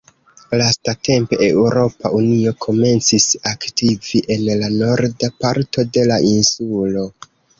[0.59, 7.07] Lastatempe Eŭropa Unio komencis aktivi en la norda parto de la insulo.